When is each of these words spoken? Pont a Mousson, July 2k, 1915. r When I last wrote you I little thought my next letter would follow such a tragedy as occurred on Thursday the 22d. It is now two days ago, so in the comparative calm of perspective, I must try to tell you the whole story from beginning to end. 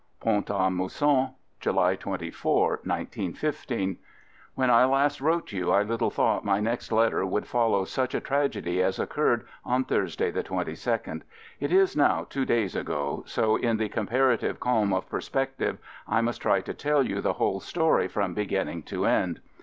Pont 0.19 0.49
a 0.49 0.71
Mousson, 0.71 1.35
July 1.59 1.95
2k, 1.95 2.43
1915. 2.83 3.89
r 3.99 4.05
When 4.55 4.71
I 4.71 4.83
last 4.83 5.21
wrote 5.21 5.51
you 5.51 5.69
I 5.71 5.83
little 5.83 6.09
thought 6.09 6.43
my 6.43 6.59
next 6.59 6.91
letter 6.91 7.23
would 7.23 7.45
follow 7.45 7.85
such 7.85 8.15
a 8.15 8.19
tragedy 8.19 8.81
as 8.81 8.97
occurred 8.97 9.45
on 9.63 9.83
Thursday 9.85 10.31
the 10.31 10.43
22d. 10.43 11.21
It 11.59 11.71
is 11.71 11.95
now 11.95 12.25
two 12.27 12.45
days 12.45 12.75
ago, 12.75 13.21
so 13.27 13.57
in 13.57 13.77
the 13.77 13.89
comparative 13.89 14.59
calm 14.59 14.91
of 14.91 15.07
perspective, 15.07 15.77
I 16.07 16.21
must 16.21 16.41
try 16.41 16.61
to 16.61 16.73
tell 16.73 17.03
you 17.03 17.21
the 17.21 17.33
whole 17.33 17.59
story 17.59 18.07
from 18.07 18.33
beginning 18.33 18.81
to 18.89 19.05
end. 19.05 19.39